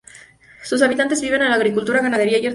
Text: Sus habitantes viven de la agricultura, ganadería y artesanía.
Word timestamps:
Sus 0.63 0.81
habitantes 0.81 1.21
viven 1.21 1.41
de 1.41 1.47
la 1.49 1.53
agricultura, 1.53 2.01
ganadería 2.01 2.31
y 2.31 2.35
artesanía. 2.37 2.49